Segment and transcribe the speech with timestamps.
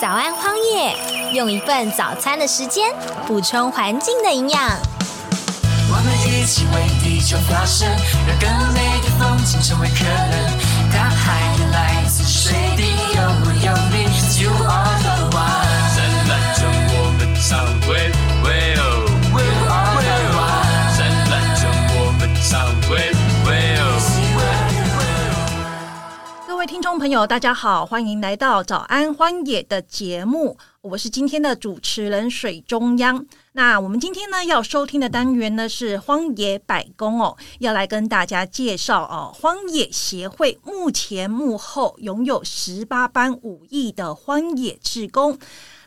[0.00, 0.94] 早安荒野，
[1.32, 2.88] 用一份早餐的时间
[3.26, 4.60] 补充环境的营养。
[5.90, 7.88] 我们一起为地球发声，
[8.24, 10.47] 让更美的风景成为可能。
[26.98, 33.24] 朋友，大家好，欢迎来到早安荒野的节目，我是今天的主持人水中央。
[33.52, 45.38] 那我们今天呢要收听的单元呢是荒野百工哦，要来跟大家介绍哦，荒野协会目前幕后拥有十八般武艺的荒野志工。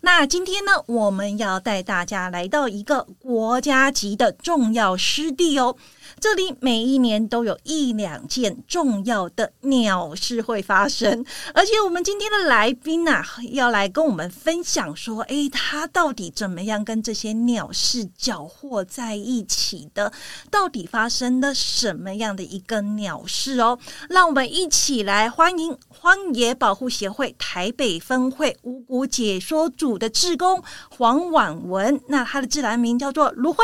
[0.04, 5.76] 那今天呢，我们要带大家来到一个国家级的重要湿地哦。
[6.22, 20.14] 这里每一年都有一两件重要的鸟事会发生，而且我们今天的来宾啊，要来跟我们分享说，诶，他到底怎么样跟这些鸟事搅和在一起的？
[20.52, 23.80] 到底发生了什么样的一个鸟事哦？
[24.08, 33.64] 让我们一起来欢迎荒野保护协会台北分会五谷解说组的志工黄婉文，那他的自然名叫做卢慧。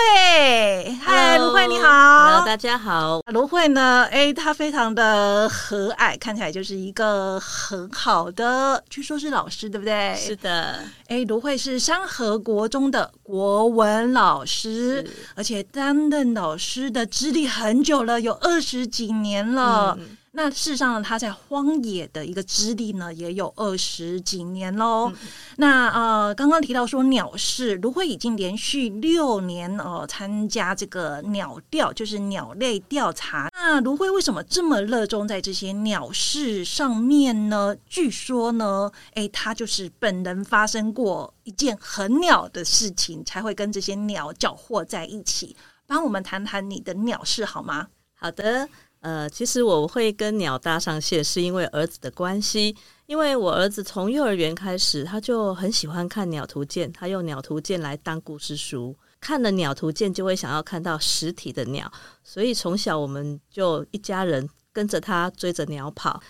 [1.03, 2.46] 嗨，卢慧你好。
[2.47, 3.19] 大家好。
[3.33, 4.07] 芦荟呢？
[4.09, 10.15] 哎，她非常的和蔼，看起来就是一个很好的，据说是老师，对不对？
[10.15, 10.33] 是。
[10.37, 19.97] 的，哎，芦荟是山河国中的国文老师，而且担任老师的资历很久了，有二十几年了。
[19.99, 25.11] 嗯那事实上呢，他在荒野的一个资历呢，也有二十几年喽。
[25.55, 33.49] 那呃，刚刚提到说鸟市，芦荟已经连续六年呃参加这个鸟调，就是鸟类调查。
[33.51, 37.75] 那芦荟为什么这么热衷在这些鸟事上面呢？
[37.87, 45.57] 据说呢，诶，他就是本人发生过一件很鸟的事情，才会跟这些鸟搅和在一起。
[45.87, 47.87] 帮我们谈谈你的鸟事好吗？
[48.13, 48.69] 好的。
[49.01, 52.75] 呃，其实我会跟鸟搭上线，是因为儿子的关系。
[53.05, 58.93] 因为我儿子从幼儿园开始，他就很喜欢看鸟图鉴，他用鸟图鉴来当故事书。
[59.21, 61.89] 看了鸟图鉴，就会想要看到实体的鸟，
[62.21, 66.21] 所以从小我们就一家人跟着他追着鸟跑。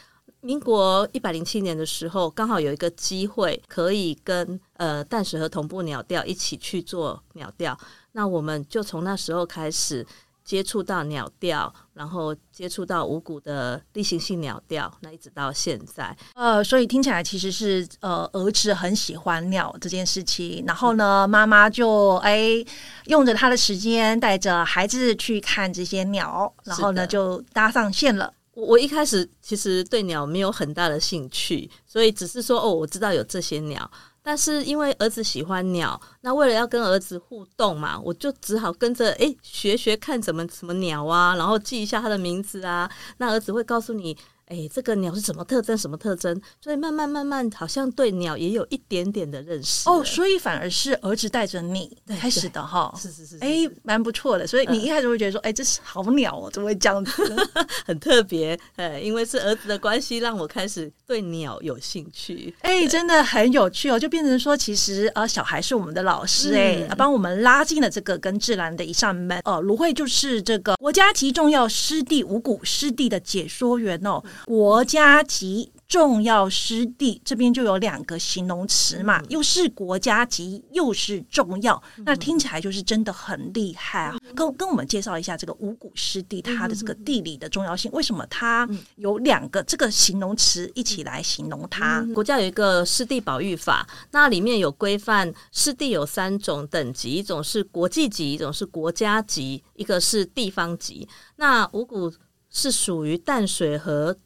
[0.42, 7.76] 民国一百零七年的时候，刚好有一个机会可以跟呃淡水河同步鸟调一起去做鸟调，
[8.12, 10.06] 那我们就从那时候开始。
[10.48, 22.64] 接触到鸟调，然后接触到五谷的例行性鸟调，那一直到现在，呃，所以听起来其实是呃，儿子很喜欢鸟这件事情，然后呢，妈妈就哎
[23.08, 28.34] 用着他的时间带着孩子去看这些鸟，然后呢就搭上线了。
[28.54, 33.92] 我我一开始其实对鸟没有很大的兴趣，所以只是说哦，我知道有这些鸟。
[34.28, 42.92] 但是因为儿子喜欢鸟，那为了要跟儿子互动嘛，我就只好跟着诶学学看怎么什么鸟啊，然后记一下它的名字啊。
[43.20, 52.94] 那儿子会告诉你，诶，这个鸟是什么特征，什么特征，所以慢慢慢慢好像对鸟也有一点点的认识哦，所以反而是儿子带着你开始的哈。
[52.98, 54.48] 是是是是哎，蛮不错的。
[54.48, 57.12] 所以你一开始会觉得说，哎，这是好鸟哦，怎么会这样子？
[57.86, 62.54] 很特别，呃，因为是儿子的关系，让我开始对鸟有兴趣。
[62.62, 69.42] 哎，真的很有趣哦，就变成说，其实呃，小孩是我们的老师，哎、嗯帮我们拉进了这个跟自然的一扇门。
[69.44, 75.72] 哦，芦荟就是这个国家级重要湿地五谷湿地的解说员哦，国家级。
[75.88, 84.18] 重要湿地这边就有两个形容词嘛，又是国家级，又是重要，那听起来就是真的很厉害啊！
[84.36, 92.06] 跟跟我们介绍一下这个五谷湿地它的这个地理的重要性，为什么它有两个这个形容词一起来形容它？
[92.14, 101.08] 国家有一个湿地保育法，那里面有规范湿地有三种等级，一种是国际级，一种是国家级，一个是地方级。
[101.38, 102.12] 那五谷
[102.50, 104.18] 是属于淡水河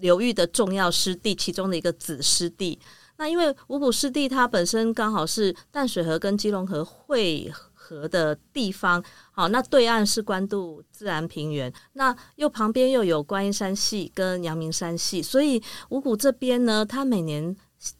[0.00, 2.78] 流域的重要湿地其中的一个子湿地。
[3.16, 17.54] 那因为五谷湿地它本身刚好是淡水河跟基隆河汇合的地方，好，那对岸是关渡自然平原，那又旁边又有观音山系跟阳明山系，所以五谷这边呢，它每年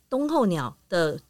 [0.08, 1.20] 冬候鸟的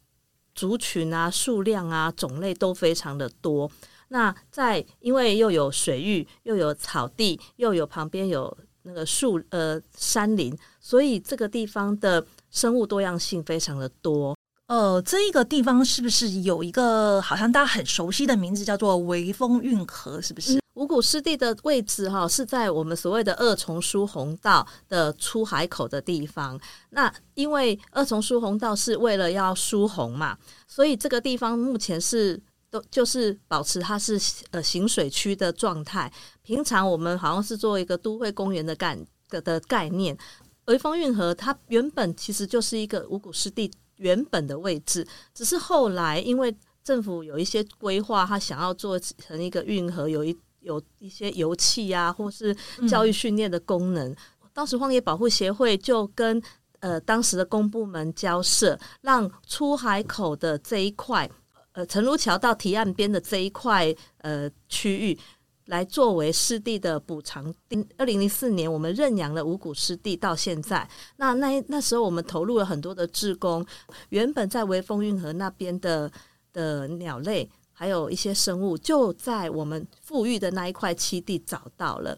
[0.55, 3.69] 族群啊、数量啊、种类都非常的多。
[4.07, 14.35] 那在因为又有水域，又有草地，又有旁边有那个树呃山林，所以这个地方的生物多样性非常的多。
[14.67, 20.21] 呃，这一个地方是不是有一个好像大家很熟悉的名字，叫做微风运河？
[20.21, 20.61] 是不是？
[20.75, 26.57] 五谷湿地的位置哈是在我们所谓的二重疏洪道的出海口的地方。
[26.91, 34.19] 那因为二重疏洪道是为了要疏洪嘛，所以这个地方目前是都就是保持它是
[34.49, 36.11] 呃行水区的状态。
[36.41, 38.97] 平常我们好像是做一个都会公园的概
[39.29, 40.17] 的的概念。
[40.65, 52.55] 潍坊运河它原本其实就是一个五谷湿地原本的位置，只是后来因为政府有一些规划，它想要做成一个运河，有一有一些油气啊，或是
[52.87, 54.15] 教育训练的功能。
[54.53, 56.41] 当时荒野保护协会就跟
[56.79, 61.29] 呃当时的公部门交涉，让出海口的这一块，
[61.73, 65.17] 呃陈如桥到堤岸边的这一块呃区域。
[65.65, 67.53] 来作为湿地的补偿。
[67.95, 73.65] 二零零四年，我们认养了五谷湿地，到现在，那那那时候我们投入了很多的志工。
[74.09, 76.11] 原本在微风运河那边的
[76.51, 82.17] 的鸟类，还有一些生物，就在我们富裕的那一块栖地找到了。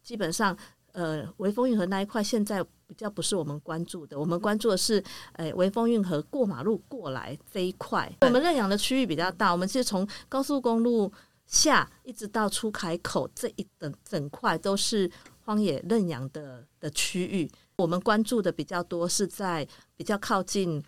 [0.00, 0.56] 基本上，
[0.92, 5.02] 呃，微风运河那一块现在比较不是我们关注的，我们关注的是，
[5.32, 8.12] 呃，微风运河过马路过来这一块。
[8.20, 11.10] 我们认养的区域比较大，我们是从高速公路。
[11.44, 15.10] 下一直到出海口这一整整块都是
[15.44, 19.66] 荒野认养的的区域，我们关注的比较多是在
[19.96, 20.82] 比较靠近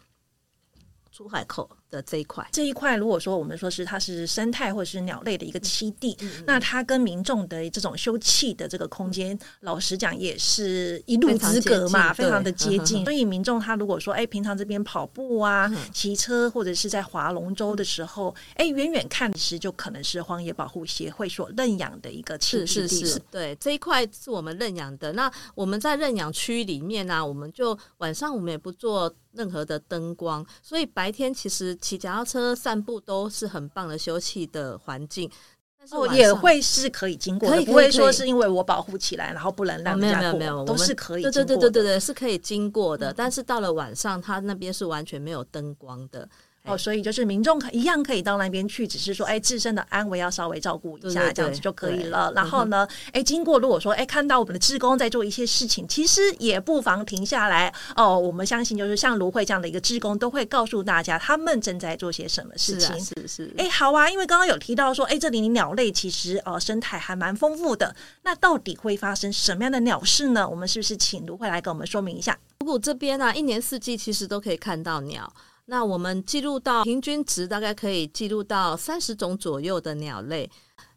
[1.11, 1.69] 出海口。
[1.91, 13.05] 的这一块，这一块如果说我们说是它是生态或者是鸟类的一个栖地，那它跟民众的这种休憩的这个空间，老实讲也是一路之隔嘛，非常的接近。
[13.05, 25.13] 所以民众他如果说哎，平常这边跑步啊、骑车或者是在划龙舟的时候，哎，远远看其实就可能是荒野保护协会所认养的一个栖是是是，对，这一块是我们认养的。
[25.13, 31.79] 那我们在认养区里面呢，我们就晚上我们也不做任何的灯光，所以白天其实。
[31.85, 35.31] 骑脚踏车散步都是很棒的休憩的环境，
[35.79, 43.13] 但是也会是可以经过的，不会说是因为我保护起来，然后不能让没有没有没有，都是可以，对对对对对对，是可以经过的。
[43.13, 46.27] 但是到了晚上，它那边是完全没有灯光的。
[46.67, 52.33] 哦，所以就是民众一样可以到那边去，只是说，哎，自身的安危要稍微照顾一下，这样子就可以了。
[52.35, 57.71] 然后呢，哎，经过如果说，哎，看到我们的职工在做一些事情，其实也不妨停下来。
[57.95, 62.99] 哦，我们相信就是像芦荟这样的一个职工，都会告诉大家他们正在做些什么事情。
[62.99, 63.55] 是是。
[63.59, 67.95] 哎，好啊，因为刚刚有提到说，哎，这里鸟类其实呃生态还蛮丰富的。
[68.23, 70.49] 那到底会发生什么样的鸟事呢？
[70.49, 72.39] 我们是不是请芦荟来跟我们说明一下？
[72.61, 75.31] 如果这边呢，一年四季其实都可以看到鸟。
[75.67, 80.51] 那我们记录到平均值大概可以记录到三十种左右的鸟类，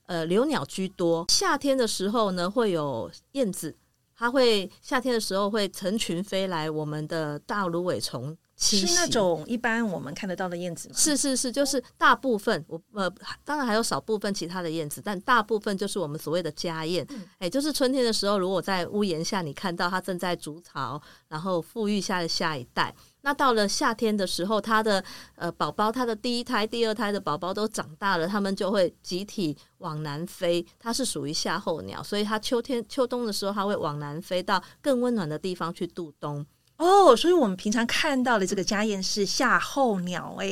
[0.08, 1.26] 呃，留鸟居多。
[1.30, 3.76] 夏天的时候呢，会有燕子，
[4.16, 10.96] 它会夏天的时候会成群飞来我们的大芦苇丛栖是那种一般我们看得到的燕子吗？
[10.98, 13.10] 是是是，就是大部分我呃，
[13.46, 17.08] 当然还有少部分其他的燕子，但大部分就是我们所谓的家燕。
[17.38, 22.94] 哎，就是春天的时候，如果在屋檐下你看到它正在筑巢，然后富裕下的下一代。
[23.28, 25.04] 那到了夏天的时候，它的
[25.36, 30.66] 呃宝宝，它的第一胎、第二胎的宝宝都长大了，它们就会集体往南飞。
[30.80, 36.46] 它是属于夏候鸟，所以它秋天、秋冬的时候，它会往南飞到更温暖的地方去度冬。
[36.78, 40.48] 哦，所以我们平常看到的这个家燕是夏候鸟，哎，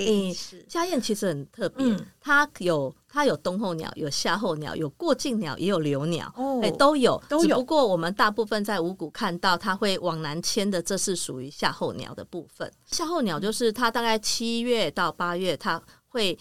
[0.68, 1.86] 家燕其实很特别，
[2.20, 7.58] 它有它有冬候鸟，有夏候鸟，有过境鸟，也有留鸟，哦哎，都有都有。
[7.58, 12.72] 不过我们大部分在五谷看到它会往南迁的，这是属于夏候鸟的部分。
[12.88, 16.36] 夏候鸟就是它大概七月到八月，它会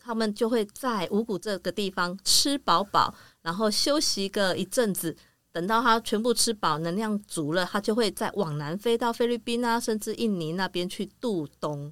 [0.00, 5.14] 它们就会在五谷这个地方吃饱饱，然后休息个一阵子。
[5.56, 11.90] 等到它全部吃饱、能量足了，它就会再往南飞到菲律宾啊，甚至印尼那边去度冬。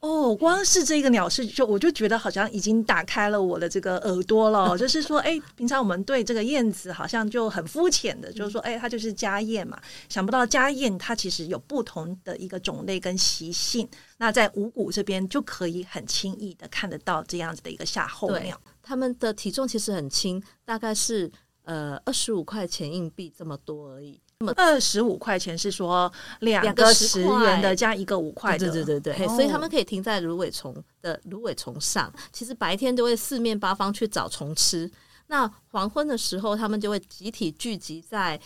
[0.00, 4.74] 哦，光是这个鸟是，就我就觉得好像已经打开了我的这个耳朵了。
[4.76, 9.80] 就是说，哎，平常我们对这个燕子好像就很肤浅的，就是说，哎，它就是家燕嘛。
[10.08, 13.88] 想不到家燕它其实有不同的一个种类跟习性。
[14.18, 18.60] 那在五谷这边就可以很轻易的看得到这样子的一个夏候鸟。
[18.82, 21.30] 它们的体重其实很轻，大概是。
[21.64, 24.20] 呃，二十五块钱硬币这么多而已。
[24.40, 29.28] 那么二十五块钱是说两个十元的加一个五块的，对对对对。
[29.28, 32.12] 所以他们可以停在芦苇丛的芦苇丛上。
[32.32, 34.90] 其实白天都会四面八方去找虫吃。
[35.28, 38.38] 那黄昏的时候，他们就会集体聚集在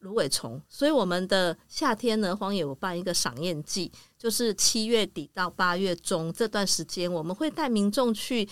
[0.00, 0.60] 芦苇丛。
[0.68, 8.46] 所以我们的夏天呢，荒野有办一个赏宴季，就是七月底到八月中这段时间，我们会带民众去。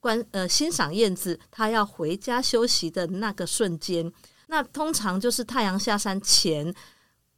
[0.00, 4.12] 观呃欣赏燕子，它要回家休息的那个瞬间，
[4.46, 6.74] 那通常就是太阳下山前，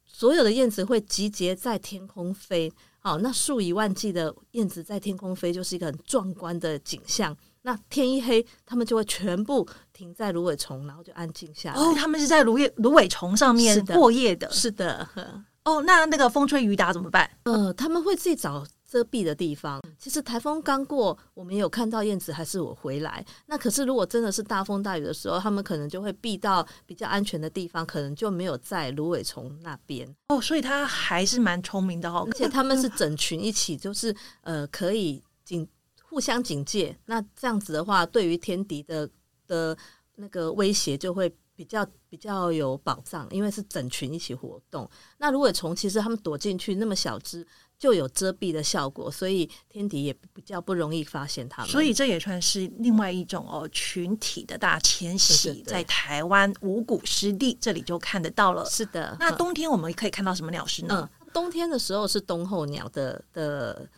[0.05, 2.71] 所有的燕子会集结在天空飞。
[2.99, 7.35] 好，那数以万计的燕子在天空飞，就是一个很壮观的景象。
[7.63, 11.79] 那天一黑，它们就会全部停在芦苇丛，然后就安静下来。
[11.79, 14.51] 哦，他们是在芦叶芦苇丛上面的过夜的。
[14.51, 17.27] 是的，呵哦，那那个风吹雨打怎么办？
[17.43, 19.81] 呃，他们会自己找遮蔽的地方。
[19.97, 23.25] 其实台风刚过，我们有看到燕子还是我回来。
[23.45, 30.13] 那可是如果真的是大风大雨的时候，他们可能就会避到比较安全的地方，可能就没有在芦苇丛那边。
[30.27, 32.33] 哦，所以它还是蛮聪明的哦而。
[32.33, 35.65] 且他们是 整群一起，就是呃可以警
[36.03, 36.97] 互相警戒。
[37.05, 39.09] 那这样子的话，对于天敌的
[39.47, 39.77] 的
[40.15, 44.89] 那个威胁就会比较比较有保障，因为是整群一起活动。
[45.19, 47.47] 那芦苇虫其实他们躲进去那么小只，
[47.81, 51.71] 就有遮蔽的效果，所以天敌也比较不容易发现它们。
[51.71, 58.63] 所以这也算是另外一种哦群体的大迁徙，对对对在台湾五谷湿地这里就看得到了。
[58.65, 61.09] 是的，嗯那冬天我们可以看到什么鸟是呢？
[61.19, 63.89] 嗯，冬天的时候是冬候鸟的的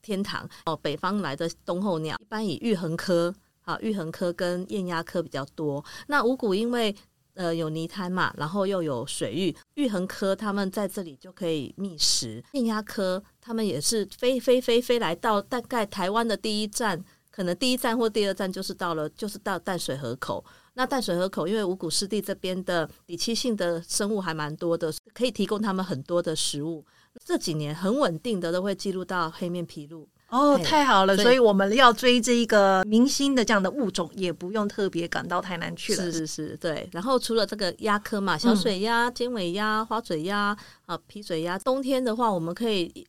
[0.00, 0.76] 天堂哦。
[0.76, 5.84] 北方来的冬候鸟一般以玉衡科啊，玉衡科跟燕鸭科比较多。
[6.06, 6.94] 那五谷因为
[7.34, 12.42] 呃有泥滩嘛，然后又有水域，玉衡科它们在这里就可以觅食。
[12.52, 17.04] 燕鸭科它们也是飞飞飞飞来到大概台湾的第一站。
[17.30, 20.44] 可能第一站或第二站就是到了，就是到淡水河口。
[20.74, 26.86] 那淡水河口，因为五谷湿地这边的底栖性的生物还蛮多的，可以提供他们很多的食物。
[27.24, 30.06] 这几年很稳定的都会记录到黑面琵鹭。
[30.34, 31.16] 哦，太好了！
[31.16, 36.02] 所以我们要追这一个明星的这样的物种，也不用特别赶到台南去了。
[36.02, 36.88] 是是是，对。
[36.92, 43.06] 然后除了这个鸭科嘛，小水鸭、尖尾鸭、花嘴鸭啊、皮嘴鸭，冬天的话，我们可以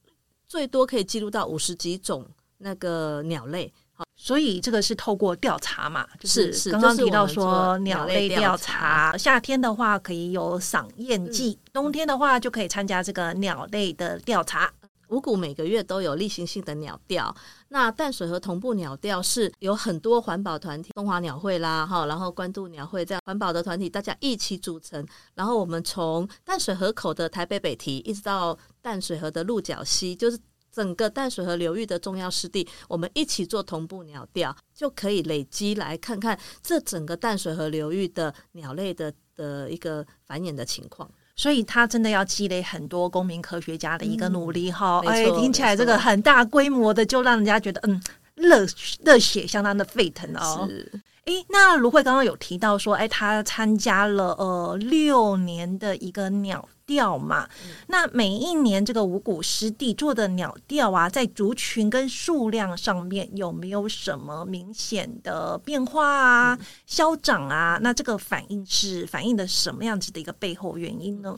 [0.47, 2.23] 最多可以记录到五十几种
[2.59, 3.73] 那个鸟类。
[4.17, 14.69] 所以这个是透过调查嘛，就是是刚刚提到说鸟鸟类调查，夏天的话可以有赏燕季，嗯冬天的话就可以参加这个鸟类的调查。
[15.15, 17.33] 五谷每个月都有例行性的鸟调，
[17.69, 30.37] 那淡水河同步鸟调是有很多环保团体，中华鸟会啦，哈，然后关渡鸟会这样环保的团体，大家一起组成，然后我们从淡水河口的台北北堤，一直到淡水河的鹿角溪，就是
[30.69, 41.09] 整个淡水河流域的重要湿地，我们一起做同步鸟调，就可以累积来看看这整个淡水河流域的鸟类的的一个繁衍的情况。
[41.35, 48.01] 所以他真的要积累很多公民科学家的一个努力哈、哎，听起来这个很大规模的，就让人家觉得嗯
[48.35, 48.65] 热
[49.03, 50.65] 热血相当的沸腾哦。
[50.69, 50.91] 是
[51.25, 57.47] 诶，那卢慧刚刚有提到说，哎，他参加了呃六年的一个鸟调嘛。
[57.87, 67.79] 那每一年这个五谷湿地做的鸟调啊，在族群跟数量上面有没有什么明显的变化啊、消长啊？
[67.81, 71.37] 那这个反应是反映的什么样子的一个背后原因呢？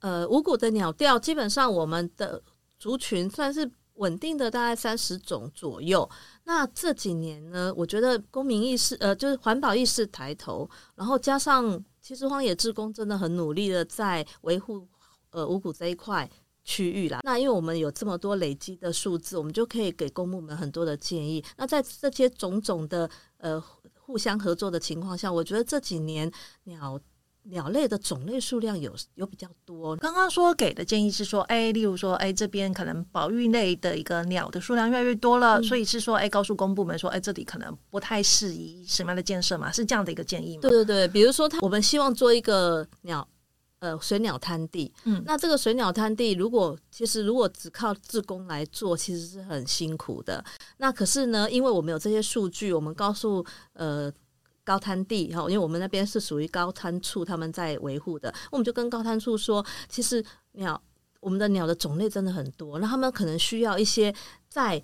[0.00, 2.42] 呃，五谷的鸟调基本上我们的
[2.78, 6.06] 族群算是稳定的，大概三十种左右。
[6.44, 14.86] 那这几年呢，我觉得公民意识，呃，就是环保意识抬头，然后加上其实荒野志工真的很努力的在维护
[15.30, 16.30] 呃五谷这一块。
[16.66, 21.44] 区域啦，那因为我们有这么多累积的数字，我们就可以给公募们很多的建议。
[21.58, 23.06] 那在这些种种的
[23.36, 23.62] 呃
[24.00, 26.32] 互相合作的情况下，我觉得这几年
[26.62, 26.98] 鸟
[27.44, 29.96] 鸟类的种类数量有有比较多。
[29.96, 39.70] 刚刚说给的建议是说，哎，例如说，哎，这边可能保育类的一个鸟的数量越来越多了，所以是说，哎，告诉公部门说，哎，这里可能不太适宜什么样的建设嘛？
[39.72, 40.62] 是这样的一个建议吗？
[40.62, 43.26] 对对对，比如说他，我们希望做一个鸟。
[43.80, 50.42] 呃，水鸟滩地，嗯那这个水鸟滩地，如果其实如果只靠自工来做，其实是很辛苦的。
[50.78, 54.10] 那可是呢，因为我们有这些数据，我们告诉呃
[54.64, 60.80] 高滩地哈，因为我们那边是属于高滩处他们在维护的，我们就跟高滩处说，其实鸟
[61.20, 64.14] 我们的鸟的种类真的很多，那他们可能需要一些
[64.48, 64.82] 在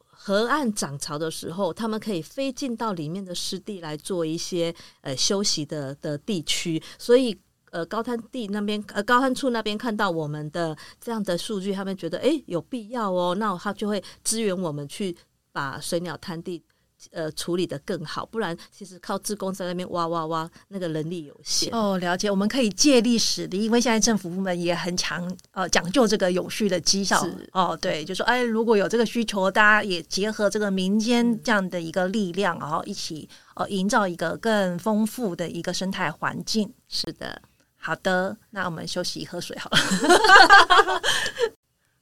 [0.00, 7.38] 河岸涨潮的时候，他们可以飞进到里面的湿地来做一些呃休息的的地区，所以。
[7.70, 15.14] 呃，高滩地那边，呃，高滩处那边看到我们的这样的数据，他们觉得诶有必要哦，那他就会支援我们去
[15.52, 16.64] 把水鸟滩地
[17.10, 21.72] 呃处理的更好，不然其实靠自工在那边挖挖挖，那个能力有限。
[21.72, 22.30] 哦，了解。
[22.30, 27.48] 我们可以借力使力，因为现在政府部门也很强，呃，讲究这个有序的绩效是。
[27.52, 36.72] 哦，对，就说哎，如果有这个需求，大家也结合这个民间这样的一个力量，然后一起呃，营造一个更丰富的一个生态环境。
[36.88, 37.40] 是的，
[37.76, 39.78] 好的，那我们休息喝水好了。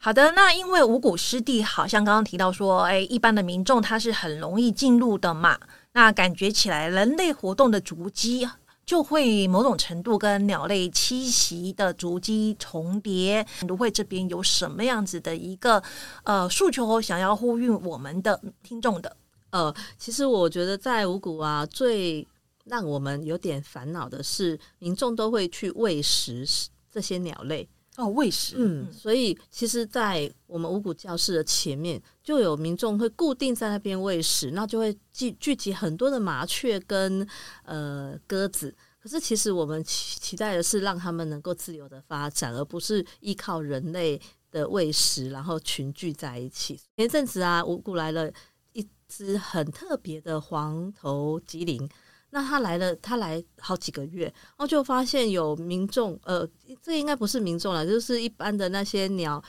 [0.06, 5.58] 好的，那因为五谷湿地好像刚刚提到说，哎，一般的民众他是很容易进入的嘛，
[5.94, 8.48] 那感觉起来人类活动的足迹
[8.84, 13.44] 就会某种程度跟鸟类栖息的足迹重叠。
[13.66, 15.82] 芦荟这边有什么样子的一个
[16.22, 19.16] 呃诉求，想要呼吁我们的听众的？
[19.50, 22.24] 呃，其实我觉得在五谷啊，最
[22.66, 26.46] 让我们有点烦恼的是，民众都会去喂食
[26.92, 27.68] 这些鸟类。
[27.96, 37.26] 哦，喂食，嗯，所以其实，在我们五谷教室的前面，就有民众会固定在那边喂食，那就会聚聚集很多的麻雀跟
[37.64, 38.74] 呃鸽子。
[38.98, 46.78] 可是，其实我们期期待的是让他们能够自由的发展，而不是依靠人类的喂食，然后群聚在一起。
[46.96, 48.30] 前阵子啊，五谷来了
[48.72, 51.88] 一只很特别的黄头吉林。
[52.30, 56.46] 那他来了，他来好几个月，然后就发现有民众，呃，
[56.82, 59.42] 这应该不是民众了，就是一般的那些鸟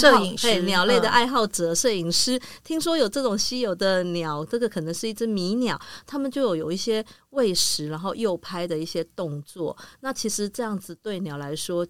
[0.00, 2.40] 摄影师、鸟类的爱好者、摄影师。
[2.64, 9.76] 听说有这种稀有的鸟，这个可能是一只迷鸟，他们就有有一些喂食，然后诱拍的一些动作。
[10.00, 11.86] 那其实这样子对鸟来说，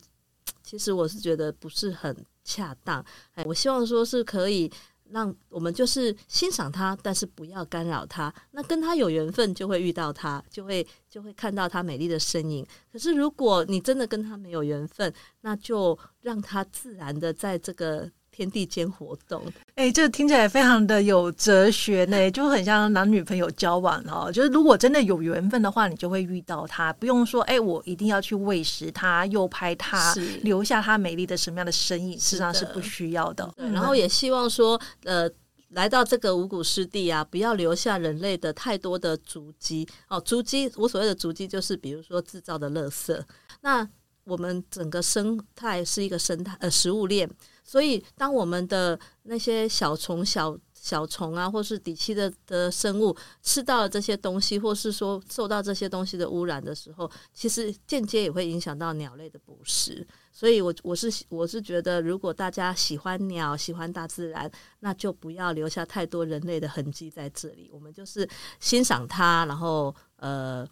[0.62, 3.03] 其实我是觉得不是很恰当。
[3.35, 4.71] 哎，我希望说是可以。
[5.11, 8.32] 让我们就是欣赏他，但是不要干扰他。
[8.50, 12.66] 那跟他有缘分，就会遇到他，就会就会看到他美丽的身影。
[12.92, 18.11] 可是如果你真的跟他没有缘分，那就让他自然的在这个。
[18.35, 19.41] 天地间活动，
[19.76, 24.29] 哎，这听起来非常的有哲学呢，就很像男女朋友交往哦。
[24.33, 30.12] 就是如果真的有缘分的话，你就会遇到他，不用说，哎，我一定要去喂食他，诱拍他，
[30.43, 33.49] 留下他美丽的什么样的身影，事实上是不需要的。
[33.57, 35.31] 然后也希望说，呃，
[35.69, 40.21] 来到这个五谷湿地啊，不要留下人类的太多的足迹哦。
[40.21, 43.17] 足迹，我所谓的足迹，就是比如说制造的垃圾。
[43.61, 43.88] 那
[44.25, 47.31] 我们整个生态是一个生态呃食物链。
[47.66, 60.06] 所以，当我们的那些小虫、小小虫啊，或是底栖的的生物吃到了这些东西，或是说受到这些东西的污染的时候，其实间接也会影响到鸟类的捕食。
[60.30, 67.71] 所以，我我是我是觉得，如果大家喜欢鸟、喜欢大自然，那就不要留下太多人类的痕迹在这里。
[67.73, 68.28] 我们就是
[68.61, 70.68] 欣赏它，然后呃，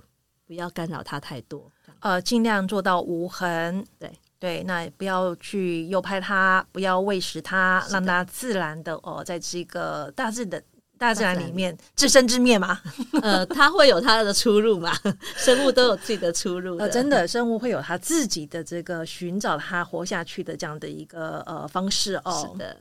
[0.46, 3.82] 不要干扰它太多，呃，尽量做到无痕。
[3.98, 4.12] 对。
[4.42, 10.60] 对，那不要去诱拍它，不要喂食它，让它自然的哦，在这个大自的
[10.98, 12.80] 大自然里面自生自灭嘛。
[13.22, 14.92] 呃，它会有它的出入嘛？
[15.38, 16.76] 生物都有自己的出路。
[16.78, 22.50] 呃，真的，生物会有它自己的这个寻找它活下去的这样的一个呃方式哦。
[22.52, 22.76] 是的。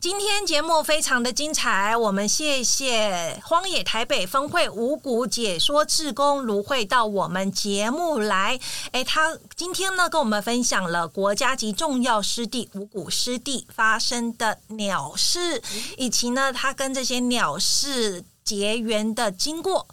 [0.00, 8.60] 今天节目非常的精彩，我们谢谢荒野台北分会五谷解说志工卢慧到我们节目来。
[8.92, 15.60] 哎，他今天呢跟我们分享了国家级重要湿地五谷湿地发生的鸟事，
[15.96, 19.88] 以及呢他跟这些鸟事结缘的经过。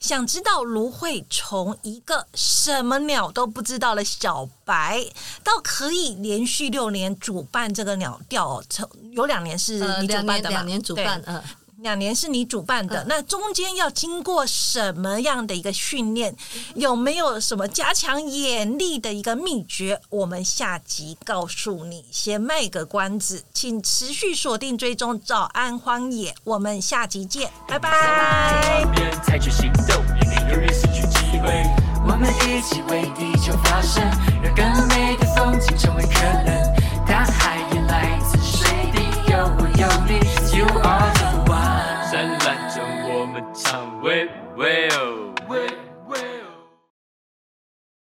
[0.00, 5.04] 想知道芦荟从一个什么鸟都不知道的小白，
[5.42, 11.42] 到可以连续六年主办这个鸟调，成有两年是你主办的两年主办，嗯。
[11.84, 16.34] 两年是你主办的，那中间要经过什么样的一个训练？
[16.76, 20.00] 有没有什么加强眼力的一个秘诀？
[20.08, 22.02] 我们下集告诉你。
[22.10, 28.82] 先卖个关子，请持续锁定追踪早安荒野，我们下集见，拜拜。
[32.06, 34.02] 我们一起为地球发声，
[34.42, 36.74] 让更美的风景成为可能。
[37.06, 41.13] 大海也来自水滴，有我有你，You are。
[43.52, 45.23] 灿烂中，我们唱，喂喂哦。